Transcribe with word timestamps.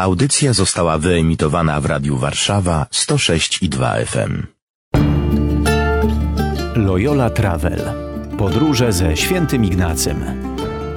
Audycja 0.00 0.52
została 0.52 0.98
wyemitowana 0.98 1.80
w 1.80 1.86
Radiu 1.86 2.16
Warszawa 2.16 2.86
106 2.90 3.62
i 3.62 3.68
2 3.68 3.94
FM. 3.94 4.46
Loyola 6.74 7.30
Travel. 7.30 7.92
Podróże 8.38 8.92
ze 8.92 9.16
świętym 9.16 9.64
Ignacym. 9.64 10.24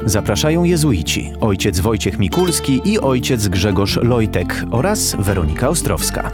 Zapraszają 0.05 0.63
jezuici, 0.63 1.31
ojciec 1.41 1.79
Wojciech 1.79 2.19
Mikulski 2.19 2.81
i 2.85 2.99
ojciec 2.99 3.47
Grzegorz 3.47 3.95
Lojtek 3.95 4.63
oraz 4.71 5.15
Weronika 5.19 5.69
Ostrowska. 5.69 6.31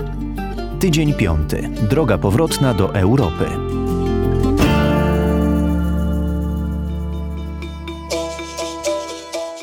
Tydzień 0.79 1.13
piąty. 1.13 1.69
Droga 1.89 2.17
powrotna 2.17 2.73
do 2.73 2.95
Europy. 2.95 3.45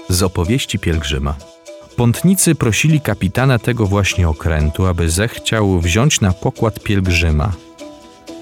Z 0.08 0.22
opowieści 0.22 0.78
pielgrzyma. 0.78 1.55
Pątnicy 1.96 2.54
prosili 2.54 3.00
kapitana 3.00 3.58
tego 3.58 3.86
właśnie 3.86 4.28
okrętu, 4.28 4.86
aby 4.86 5.10
zechciał 5.10 5.78
wziąć 5.80 6.20
na 6.20 6.32
pokład 6.32 6.80
pielgrzyma. 6.80 7.52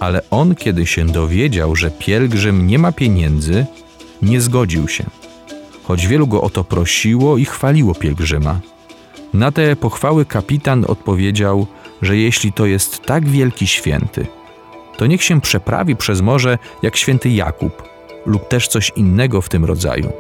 Ale 0.01 0.23
on, 0.31 0.55
kiedy 0.55 0.87
się 0.87 1.07
dowiedział, 1.07 1.77
że 1.77 1.91
pielgrzym 1.91 2.67
nie 2.67 2.79
ma 2.79 2.93
pieniędzy, 2.93 3.67
nie 4.23 4.41
zgodził 4.41 4.89
się. 4.89 5.05
Choć 5.85 6.07
wielu 6.07 6.27
go 6.27 6.43
o 6.43 6.51
to 6.51 6.65
prosiło 6.65 7.39
i 7.39 7.45
chwaliło 7.45 7.95
pielgrzyma. 7.95 8.61
Na 9.35 9.53
te 9.53 9.77
pochwały 9.77 10.25
kapitan 10.25 10.85
odpowiedział, 10.89 11.67
że 12.03 12.17
jeśli 12.17 12.53
to 12.53 12.67
jest 12.67 13.03
tak 13.03 13.29
wielki 13.29 13.67
święty, 13.67 14.27
to 14.97 15.07
niech 15.07 15.23
się 15.23 15.41
przeprawi 15.41 15.97
przez 15.97 16.21
morze 16.21 16.59
jak 16.83 16.97
święty 16.97 17.31
Jakub 17.31 17.83
lub 18.27 18.49
też 18.49 18.69
coś 18.69 18.93
innego 18.97 19.43
w 19.43 19.49
tym 19.49 19.65
rodzaju. 19.65 20.13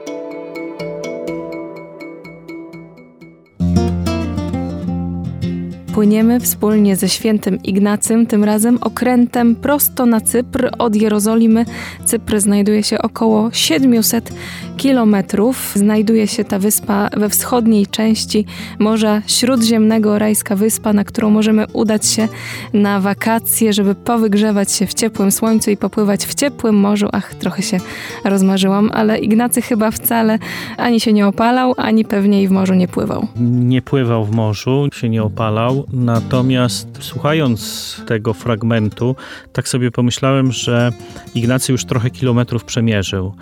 Płyniemy 5.94 6.40
wspólnie 6.40 6.96
ze 6.96 7.08
świętym 7.08 7.62
Ignacym, 7.62 8.27
tym 8.27 8.44
razem 8.44 8.78
okrętem 8.80 9.56
prosto 9.56 10.06
na 10.06 10.20
Cypr 10.20 10.70
od 10.78 10.96
Jerozolimy. 10.96 11.64
Cypr 12.05 12.41
znajduje 12.41 12.82
się 12.82 12.98
około 12.98 13.50
700 13.52 14.32
kilometrów. 14.77 15.72
Znajduje 15.74 16.27
się 16.27 16.44
ta 16.44 16.58
wyspa 16.58 17.08
we 17.16 17.28
wschodniej 17.28 17.86
części 17.86 18.44
Morza 18.78 19.22
Śródziemnego, 19.27 20.19
rajska 20.19 20.56
wyspa, 20.56 20.92
na 20.92 21.04
którą 21.04 21.30
możemy 21.30 21.66
udać 21.72 22.06
się 22.06 22.28
na 22.72 23.00
wakacje, 23.00 23.72
żeby 23.72 23.94
powygrzewać 23.94 24.72
się 24.72 24.86
w 24.86 24.94
ciepłym 24.94 25.32
słońcu 25.32 25.70
i 25.70 25.76
popływać 25.76 26.26
w 26.26 26.34
ciepłym 26.34 26.76
morzu. 26.76 27.08
Ach, 27.12 27.34
trochę 27.34 27.62
się 27.62 27.78
rozmarzyłam, 28.24 28.91
ale 28.94 29.19
Ignacy 29.19 29.62
chyba 29.62 29.91
wcale 29.91 30.38
ani 30.76 31.00
się 31.00 31.12
nie 31.12 31.26
opalał, 31.26 31.74
ani 31.76 32.04
pewnie 32.04 32.42
i 32.42 32.48
w 32.48 32.50
morzu 32.50 32.74
nie 32.74 32.88
pływał. 32.88 33.26
Nie 33.41 33.82
pływał 33.82 34.24
w 34.24 34.30
morzu, 34.30 34.88
się 34.92 35.08
nie 35.08 35.22
opalał, 35.22 35.83
natomiast 35.92 36.88
słuchając 37.00 38.00
tego 38.06 38.34
fragmentu, 38.34 39.16
tak 39.52 39.68
sobie 39.68 39.91
pomyślałem, 39.91 40.52
że 40.52 40.92
Ignacy 41.34 41.72
już 41.72 41.84
trochę 41.84 42.10
kilometrów 42.10 42.64
przemierzył 42.64 43.34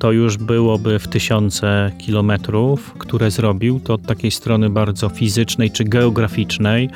to 0.00 0.12
już 0.12 0.36
byłoby 0.36 0.98
w 0.98 1.08
tysiące 1.08 1.92
kilometrów, 1.98 2.94
które 2.98 3.30
zrobił, 3.30 3.80
to 3.80 3.94
od 3.94 4.02
takiej 4.02 4.30
strony 4.30 4.70
bardzo 4.70 5.08
fizycznej 5.08 5.70
czy 5.70 5.84
geograficznej. 5.84 6.90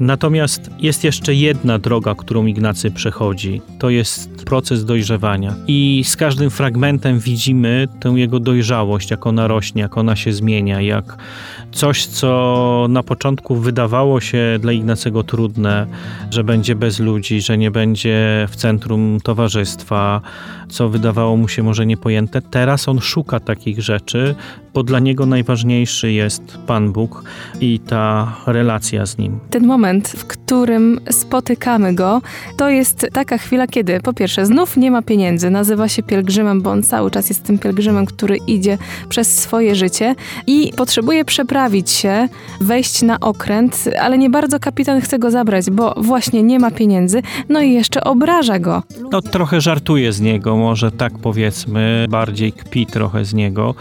Natomiast 0.00 0.70
jest 0.78 1.04
jeszcze 1.04 1.34
jedna 1.34 1.78
droga, 1.78 2.14
którą 2.14 2.46
Ignacy 2.46 2.90
przechodzi. 2.90 3.62
To 3.78 3.90
jest 3.90 4.44
proces 4.44 4.84
dojrzewania. 4.84 5.54
I 5.66 6.02
z 6.06 6.16
każdym 6.16 6.50
fragmentem 6.50 7.18
widzimy 7.18 7.88
tę 8.00 8.08
jego 8.08 8.40
dojrzałość, 8.40 9.10
jak 9.10 9.26
ona 9.26 9.48
rośnie, 9.48 9.82
jak 9.82 9.98
ona 9.98 10.16
się 10.16 10.32
zmienia, 10.32 10.80
jak 10.80 11.16
coś, 11.72 12.06
co 12.06 12.86
na 12.88 13.02
początku 13.02 13.56
wydawało 13.56 14.20
się 14.20 14.49
dla 14.58 14.72
Ignacego 14.72 15.22
trudne, 15.22 15.86
że 16.30 16.44
będzie 16.44 16.74
bez 16.74 17.00
ludzi, 17.00 17.40
że 17.40 17.58
nie 17.58 17.70
będzie 17.70 18.46
w 18.50 18.56
centrum 18.56 19.18
towarzystwa, 19.22 20.20
co 20.68 20.88
wydawało 20.88 21.36
mu 21.36 21.48
się 21.48 21.62
może 21.62 21.86
niepojęte. 21.86 22.42
Teraz 22.42 22.88
on 22.88 23.00
szuka 23.00 23.40
takich 23.40 23.82
rzeczy, 23.82 24.34
bo 24.74 24.82
dla 24.82 24.98
niego 24.98 25.26
najważniejszy 25.26 26.12
jest 26.12 26.42
Pan 26.66 26.92
Bóg 26.92 27.24
i 27.60 27.78
ta 27.78 28.36
relacja 28.46 29.06
z 29.06 29.18
nim. 29.18 29.38
Ten 29.50 29.66
moment, 29.66 30.08
w 30.08 30.24
którym 30.24 31.00
spotykamy 31.10 31.94
go, 31.94 32.22
to 32.56 32.68
jest 32.68 33.06
taka 33.12 33.38
chwila, 33.38 33.66
kiedy 33.66 34.00
po 34.00 34.12
pierwsze 34.12 34.46
znów 34.46 34.76
nie 34.76 34.90
ma 34.90 35.02
pieniędzy, 35.02 35.50
nazywa 35.50 35.88
się 35.88 36.02
pielgrzymem, 36.02 36.62
bo 36.62 36.70
on 36.70 36.82
cały 36.82 37.10
czas 37.10 37.28
jest 37.28 37.42
tym 37.42 37.58
pielgrzymem, 37.58 38.06
który 38.06 38.36
idzie 38.46 38.78
przez 39.08 39.38
swoje 39.38 39.74
życie 39.74 40.14
i 40.46 40.72
potrzebuje 40.76 41.24
przeprawić 41.24 41.90
się, 41.90 42.28
wejść 42.60 43.02
na 43.02 43.20
okręt, 43.20 43.84
ale 44.00 44.18
nie 44.18 44.30
bardzo 44.30 44.60
kapitan 44.60 45.00
chce 45.00 45.18
go 45.18 45.30
zabrać, 45.30 45.70
bo 45.70 45.94
właśnie 45.96 46.42
nie 46.42 46.58
ma 46.58 46.70
pieniędzy, 46.70 47.22
no 47.48 47.60
i 47.60 47.72
jeszcze 47.72 48.04
obraża 48.04 48.58
go. 48.58 48.82
No 49.12 49.22
trochę 49.22 49.60
żartuje 49.60 50.12
z 50.12 50.20
niego, 50.20 50.56
może 50.56 50.92
tak 50.92 51.18
powiedzmy, 51.18 52.06
bardziej 52.08 52.52
kpi 52.52 52.86
trochę 52.86 53.24
z 53.24 53.34
niego. 53.34 53.74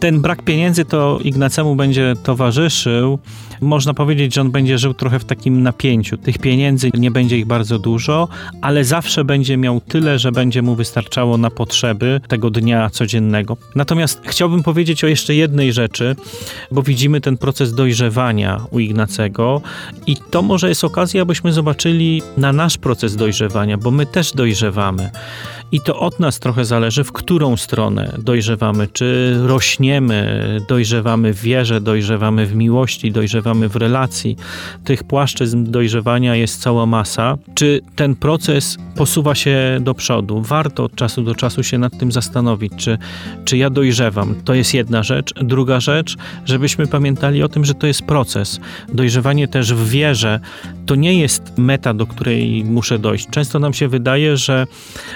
Ten 0.00 0.20
brak 0.24 0.42
pieniędzy 0.42 0.84
to 0.84 1.18
Ignacemu 1.24 1.76
będzie 1.76 2.14
towarzyszył. 2.22 3.18
Można 3.60 3.94
powiedzieć, 3.94 4.34
że 4.34 4.40
on 4.40 4.50
będzie 4.50 4.78
żył 4.78 4.94
trochę 4.94 5.18
w 5.18 5.24
takim 5.24 5.62
napięciu. 5.62 6.16
Tych 6.16 6.38
pieniędzy 6.38 6.90
nie 6.94 7.10
będzie 7.10 7.38
ich 7.38 7.46
bardzo 7.46 7.78
dużo, 7.78 8.28
ale 8.62 8.84
zawsze 8.84 9.24
będzie 9.24 9.56
miał 9.56 9.80
tyle, 9.80 10.18
że 10.18 10.32
będzie 10.32 10.62
mu 10.62 10.74
wystarczało 10.74 11.38
na 11.38 11.50
potrzeby 11.50 12.20
tego 12.28 12.50
dnia 12.50 12.90
codziennego. 12.90 13.56
Natomiast 13.74 14.20
chciałbym 14.24 14.62
powiedzieć 14.62 15.04
o 15.04 15.06
jeszcze 15.06 15.34
jednej 15.34 15.72
rzeczy, 15.72 16.16
bo 16.70 16.82
widzimy 16.82 17.20
ten 17.20 17.38
proces 17.38 17.74
dojrzewania 17.74 18.60
u 18.70 18.78
Ignacego 18.78 19.60
i 20.06 20.16
to 20.30 20.42
może 20.42 20.68
jest 20.68 20.84
okazja, 20.84 21.22
abyśmy 21.22 21.52
zobaczyli 21.52 22.22
na 22.36 22.52
nasz 22.52 22.78
proces 22.78 23.16
dojrzewania, 23.16 23.78
bo 23.78 23.90
my 23.90 24.06
też 24.06 24.32
dojrzewamy. 24.32 25.10
I 25.74 25.80
to 25.80 25.98
od 25.98 26.20
nas 26.20 26.38
trochę 26.38 26.64
zależy, 26.64 27.04
w 27.04 27.12
którą 27.12 27.56
stronę 27.56 28.16
dojrzewamy. 28.18 28.88
Czy 28.92 29.36
rośniemy, 29.42 30.60
dojrzewamy 30.68 31.34
w 31.34 31.40
wierze, 31.40 31.80
dojrzewamy 31.80 32.46
w 32.46 32.54
miłości, 32.54 33.12
dojrzewamy 33.12 33.68
w 33.68 33.76
relacji. 33.76 34.36
Tych 34.84 35.04
płaszczyzn 35.04 35.70
dojrzewania 35.70 36.36
jest 36.36 36.60
cała 36.60 36.86
masa. 36.86 37.38
Czy 37.54 37.80
ten 37.96 38.16
proces 38.16 38.78
posuwa 38.96 39.34
się 39.34 39.78
do 39.80 39.94
przodu? 39.94 40.42
Warto 40.42 40.84
od 40.84 40.94
czasu 40.94 41.22
do 41.22 41.34
czasu 41.34 41.62
się 41.62 41.78
nad 41.78 41.98
tym 41.98 42.12
zastanowić, 42.12 42.72
czy, 42.76 42.98
czy 43.44 43.56
ja 43.56 43.70
dojrzewam. 43.70 44.34
To 44.44 44.54
jest 44.54 44.74
jedna 44.74 45.02
rzecz. 45.02 45.34
Druga 45.34 45.80
rzecz, 45.80 46.16
żebyśmy 46.44 46.86
pamiętali 46.86 47.42
o 47.42 47.48
tym, 47.48 47.64
że 47.64 47.74
to 47.74 47.86
jest 47.86 48.02
proces. 48.02 48.60
Dojrzewanie 48.92 49.48
też 49.48 49.74
w 49.74 49.88
wierze 49.88 50.40
to 50.86 50.94
nie 50.94 51.20
jest 51.20 51.42
meta, 51.58 51.94
do 51.94 52.06
której 52.06 52.64
muszę 52.64 52.98
dojść. 52.98 53.28
Często 53.30 53.58
nam 53.58 53.74
się 53.74 53.88
wydaje, 53.88 54.36
że 54.36 54.66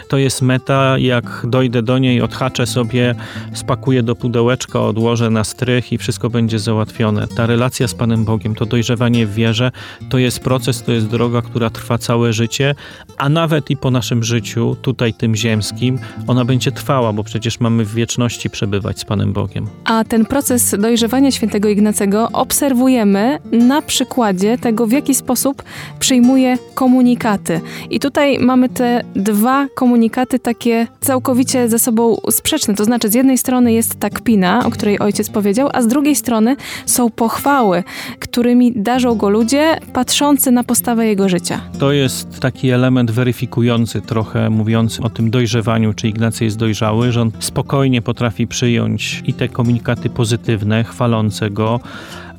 to 0.08 0.18
jest 0.18 0.42
meta, 0.48 0.98
jak 0.98 1.46
dojdę 1.48 1.82
do 1.82 1.98
niej, 1.98 2.22
odhaczę 2.22 2.66
sobie, 2.66 3.14
spakuję 3.52 4.02
do 4.02 4.14
pudełeczka, 4.14 4.80
odłożę 4.80 5.30
na 5.30 5.44
strych 5.44 5.92
i 5.92 5.98
wszystko 5.98 6.30
będzie 6.30 6.58
załatwione. 6.58 7.28
Ta 7.36 7.46
relacja 7.46 7.88
z 7.88 7.94
Panem 7.94 8.24
Bogiem, 8.24 8.54
to 8.54 8.66
dojrzewanie 8.66 9.26
w 9.26 9.34
wierze, 9.34 9.70
to 10.10 10.18
jest 10.18 10.40
proces, 10.40 10.82
to 10.82 10.92
jest 10.92 11.06
droga, 11.06 11.42
która 11.42 11.70
trwa 11.70 11.98
całe 11.98 12.32
życie, 12.32 12.74
a 13.18 13.28
nawet 13.28 13.70
i 13.70 13.76
po 13.76 13.90
naszym 13.90 14.24
życiu, 14.24 14.76
tutaj 14.82 15.14
tym 15.14 15.36
ziemskim, 15.36 15.98
ona 16.26 16.44
będzie 16.44 16.72
trwała, 16.72 17.12
bo 17.12 17.24
przecież 17.24 17.60
mamy 17.60 17.84
w 17.84 17.94
wieczności 17.94 18.50
przebywać 18.50 19.00
z 19.00 19.04
Panem 19.04 19.32
Bogiem. 19.32 19.66
A 19.84 20.04
ten 20.04 20.26
proces 20.26 20.74
dojrzewania 20.78 21.30
świętego 21.30 21.68
Ignacego 21.68 22.28
obserwujemy 22.32 23.38
na 23.52 23.82
przykładzie 23.82 24.58
tego, 24.58 24.86
w 24.86 24.92
jaki 24.92 25.14
sposób 25.14 25.62
przyjmuje 25.98 26.58
komunikaty. 26.74 27.60
I 27.90 28.00
tutaj 28.00 28.38
mamy 28.38 28.68
te 28.68 29.04
dwa 29.14 29.66
komunikaty 29.74 30.37
takie 30.38 30.86
całkowicie 31.00 31.68
ze 31.68 31.78
sobą 31.78 32.16
sprzeczne. 32.30 32.74
To 32.74 32.84
znaczy, 32.84 33.08
z 33.08 33.14
jednej 33.14 33.38
strony 33.38 33.72
jest 33.72 34.00
ta 34.00 34.10
kpina, 34.10 34.66
o 34.66 34.70
której 34.70 34.98
ojciec 34.98 35.30
powiedział, 35.30 35.70
a 35.72 35.82
z 35.82 35.86
drugiej 35.86 36.16
strony 36.16 36.56
są 36.86 37.10
pochwały, 37.10 37.84
którymi 38.18 38.72
darzą 38.76 39.14
go 39.14 39.28
ludzie 39.28 39.78
patrzący 39.92 40.50
na 40.50 40.64
postawę 40.64 41.06
jego 41.06 41.28
życia. 41.28 41.60
To 41.78 41.92
jest 41.92 42.40
taki 42.40 42.70
element 42.70 43.10
weryfikujący, 43.10 44.00
trochę 44.00 44.50
mówiący 44.50 45.02
o 45.02 45.10
tym 45.10 45.30
dojrzewaniu, 45.30 45.94
czy 45.94 46.08
Ignacy 46.08 46.44
jest 46.44 46.56
dojrzały, 46.56 47.12
że 47.12 47.22
on 47.22 47.30
spokojnie 47.38 48.02
potrafi 48.02 48.46
przyjąć 48.46 49.22
i 49.26 49.34
te 49.34 49.48
komunikaty 49.48 50.10
pozytywne, 50.10 50.84
chwalące 50.84 51.50
go, 51.50 51.80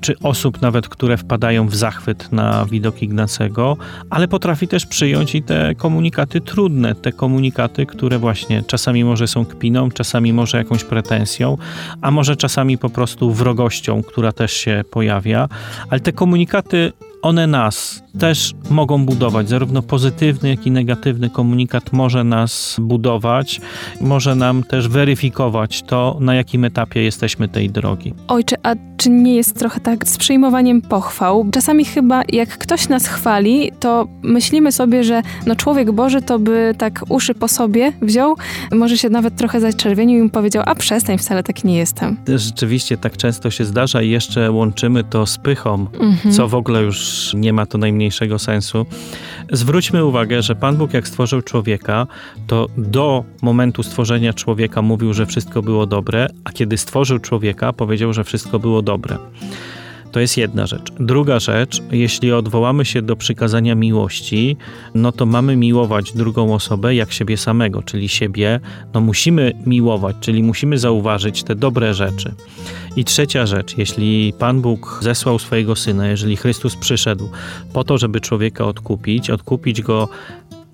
czy 0.02 0.20
osób 0.24 0.62
nawet, 0.62 0.90
które 0.90 1.18
wpadają 1.18 1.68
w 1.68 1.76
zachwyt 1.76 2.32
na 2.32 2.66
widok 2.66 3.02
Ignacego, 3.02 3.78
ale 4.10 4.28
potrafi 4.28 4.68
też 4.68 4.86
przyjąć 4.86 5.36
i 5.36 5.44
te 5.44 5.76
komunikaty 5.76 6.42
trudne, 6.42 6.96
te 6.96 7.12
komunikaty, 7.12 7.86
które 7.86 8.20
właśnie 8.20 8.64
czasami 8.64 9.04
może 9.04 9.28
są 9.28 9.46
kpiną, 9.46 9.92
czasami 9.92 10.34
może 10.34 10.58
jakąś 10.58 10.84
pretensją, 10.84 11.58
a 12.02 12.12
może 12.12 12.36
czasami 12.36 12.78
po 12.78 12.90
prostu 12.90 13.34
wrogością, 13.34 14.04
która 14.04 14.32
też 14.32 14.54
się 14.54 14.84
pojawia, 14.92 15.50
ale 15.90 16.00
te 16.00 16.12
komunikaty 16.12 16.92
one 17.22 17.48
nas 17.48 18.04
też 18.20 18.54
mogą 18.70 19.06
budować. 19.06 19.50
Zarówno 19.50 19.82
pozytywny, 19.82 20.50
jak 20.50 20.68
i 20.68 20.72
negatywny 20.72 21.30
komunikat 21.30 21.94
może 21.94 22.24
nas 22.24 22.76
budować, 22.82 23.62
może 24.02 24.36
nam 24.36 24.64
też 24.64 24.88
weryfikować 24.88 25.82
to, 25.84 26.18
na 26.20 26.36
jakim 26.36 26.66
etapie 26.66 27.02
jesteśmy 27.04 27.48
tej 27.48 27.70
drogi. 27.70 28.14
Ojcze, 28.28 28.56
a 28.64 28.76
czy 28.98 29.10
nie 29.10 29.36
jest 29.36 29.60
trochę 29.60 29.80
tak 29.80 30.08
z 30.08 30.18
przyjmowaniem 30.18 30.82
pochwał? 30.82 31.46
Czasami 31.52 31.86
chyba 31.86 32.22
jak 32.30 32.58
ktoś 32.58 32.90
nas 32.90 33.08
chwali, 33.08 33.72
to 33.80 34.08
myślimy 34.22 34.72
sobie, 34.72 35.04
że 35.04 35.22
no 35.46 35.56
człowiek 35.56 35.92
Boży 35.92 36.22
to 36.22 36.40
by 36.40 36.76
tak 36.78 37.04
uszy 37.10 37.34
po 37.36 37.48
sobie 37.48 37.92
wziął, 38.02 38.36
może 38.72 38.98
się 38.98 39.10
nawet 39.10 39.36
trochę 39.36 39.60
zaczerwienił 39.60 40.26
i 40.26 40.30
powiedział, 40.30 40.64
a 40.66 40.76
przestań, 40.76 41.18
wcale 41.18 41.44
tak 41.44 41.64
nie 41.64 41.78
jestem. 41.78 42.18
Rzeczywiście 42.36 42.98
tak 42.98 43.18
często 43.18 43.52
się 43.52 43.66
zdarza 43.66 44.02
i 44.02 44.10
jeszcze 44.10 44.52
łączymy 44.52 45.04
to 45.04 45.26
z 45.26 45.38
pychą, 45.38 45.86
Mhm. 46.00 46.34
co 46.34 46.48
w 46.48 46.56
ogóle 46.56 46.82
już 46.82 47.09
nie 47.34 47.54
ma 47.54 47.66
to 47.66 47.78
najmniejszego 47.78 48.40
sensu. 48.40 48.86
Zwróćmy 49.52 50.06
uwagę, 50.06 50.42
że 50.42 50.56
Pan 50.56 50.78
Bóg 50.78 50.94
jak 50.94 51.08
stworzył 51.08 51.42
człowieka, 51.42 52.08
to 52.48 52.68
do 52.78 53.24
momentu 53.42 53.84
stworzenia 53.84 54.34
człowieka 54.34 54.82
mówił, 54.82 55.14
że 55.14 55.26
wszystko 55.26 55.62
było 55.62 55.86
dobre, 55.86 56.28
a 56.44 56.52
kiedy 56.52 56.78
stworzył 56.78 57.20
człowieka, 57.20 57.74
powiedział, 57.74 58.14
że 58.14 58.24
wszystko 58.24 58.60
było 58.60 58.82
dobre. 58.82 59.18
To 60.12 60.20
jest 60.20 60.38
jedna 60.38 60.68
rzecz. 60.68 60.92
Druga 61.00 61.40
rzecz, 61.40 61.82
jeśli 61.92 62.34
odwołamy 62.34 62.86
się 62.86 63.02
do 63.02 63.16
przykazania 63.16 63.76
miłości, 63.76 64.58
no 64.96 65.12
to 65.12 65.26
mamy 65.26 65.56
miłować 65.56 66.14
drugą 66.14 66.54
osobę 66.54 66.96
jak 66.96 67.12
siebie 67.12 67.38
samego, 67.38 67.84
czyli 67.84 68.10
siebie, 68.10 68.60
no 68.94 69.02
musimy 69.02 69.54
miłować, 69.66 70.16
czyli 70.20 70.44
musimy 70.44 70.78
zauważyć 70.78 71.44
te 71.44 71.56
dobre 71.56 71.94
rzeczy. 71.94 72.34
I 72.96 73.06
trzecia 73.06 73.46
rzecz, 73.46 73.78
jeśli 73.78 74.34
Pan 74.40 74.62
Bóg 74.62 75.00
zesłał 75.02 75.40
swojego 75.40 75.76
Syna, 75.76 76.08
jeżeli 76.08 76.36
Chrystus 76.36 76.76
przyszedł 76.76 77.30
po 77.74 77.84
to, 77.84 77.98
żeby 77.98 78.22
człowieka 78.22 78.66
odkupić, 78.66 79.30
odkupić 79.30 79.82
go 79.82 80.10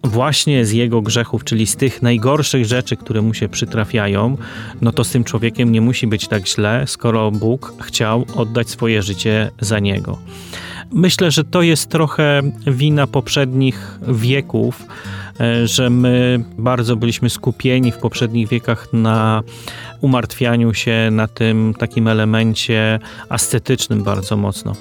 właśnie 0.05 0.65
z 0.65 0.71
jego 0.71 1.01
grzechów, 1.01 1.43
czyli 1.43 1.67
z 1.67 1.75
tych 1.75 2.01
najgorszych 2.01 2.65
rzeczy, 2.65 2.97
które 2.97 3.21
mu 3.21 3.33
się 3.33 3.49
przytrafiają, 3.49 4.37
no 4.81 4.91
to 4.91 5.03
z 5.03 5.11
tym 5.11 5.23
człowiekiem 5.23 5.71
nie 5.71 5.81
musi 5.81 6.07
być 6.07 6.27
tak 6.27 6.47
źle, 6.47 6.83
skoro 6.87 7.31
Bóg 7.31 7.73
chciał 7.81 8.25
oddać 8.35 8.69
swoje 8.69 9.01
życie 9.01 9.51
za 9.59 9.79
niego. 9.79 10.17
Myślę, 10.91 11.31
że 11.31 11.43
to 11.43 11.61
jest 11.61 11.89
trochę 11.89 12.41
wina 12.67 13.07
poprzednich 13.07 13.99
wieków, 14.07 14.85
e, 15.39 15.67
że 15.67 15.89
my 15.89 16.43
bardzo 16.57 16.95
byliśmy 16.95 17.29
skupieni 17.29 17.91
w 17.91 17.97
poprzednich 17.97 18.47
wiekach 18.47 18.87
na 18.93 19.43
umartwianiu 20.01 20.73
się, 20.73 21.09
na 21.11 21.27
tym 21.27 21.73
takim 21.79 22.07
elemencie 22.07 22.99
ascetycznym 23.29 24.03
bardzo 24.03 24.37
mocno. 24.37 24.75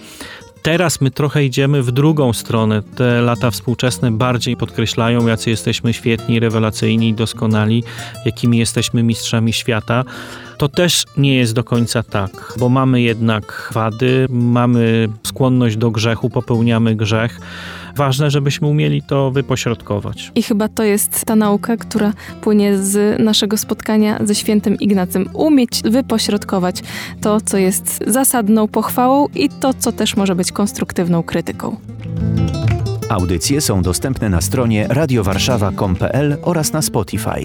Teraz 0.65 1.01
my 1.01 1.11
trochę 1.11 1.45
idziemy 1.45 1.83
w 1.83 1.93
drugą 1.93 2.33
stronę. 2.33 2.83
Te 2.97 3.21
lata 3.23 3.51
współczesne 3.51 4.11
bardziej 4.11 4.57
podkreślają, 4.57 5.27
jacy 5.27 5.51
jesteśmy 5.51 5.93
świetni, 5.93 6.41
rewelacyjni 6.41 7.15
doskonali, 7.15 7.85
jakimi 8.25 8.59
jesteśmy 8.59 9.03
mistrzami 9.03 9.53
świata. 9.53 10.05
To 10.59 10.69
też 10.69 11.05
nie 11.17 11.37
jest 11.37 11.53
do 11.53 11.65
końca 11.65 12.03
tak, 12.03 12.55
bo 12.59 12.69
mamy 12.69 13.03
jednak 13.03 13.71
wady, 13.73 14.27
mamy 14.31 15.09
skłonność 15.23 15.77
do 15.77 15.91
grzechu, 15.91 16.31
popełniamy 16.31 16.97
grzech. 16.97 17.41
Ważne, 17.97 18.31
żebyśmy 18.31 18.69
umieli 18.69 19.03
to 19.03 19.31
wypośrodkować. 19.31 20.33
I 20.35 20.43
chyba 20.43 20.69
to 20.69 20.83
jest 20.83 21.25
ta 21.25 21.37
nauka, 21.37 21.77
która 21.77 22.13
płynie 22.41 22.79
z 22.79 23.21
naszego 23.21 23.57
spotkania 23.57 24.19
ze 24.25 24.35
świętym 24.35 24.77
Ignacym. 24.79 25.29
Umieć 25.33 25.83
wypośrodkować 25.85 26.83
to, 27.21 27.41
co 27.41 27.59
jest 27.59 28.05
zasadną 28.07 28.69
pochwałą 28.69 29.29
i 29.35 29.49
to, 29.49 29.75
co 29.75 29.93
też 29.93 30.17
może 30.17 30.35
być 30.35 30.53
konstruktywną 30.53 31.23
krytyką. 31.23 31.77
Audycje 33.09 33.61
są 33.61 33.83
dostępne 33.83 34.29
na 34.29 34.41
stronie 34.41 34.87
radiowarszawa.com.pl 34.89 36.37
oraz 36.43 36.73
na 36.73 36.83
Spotify. 36.83 37.45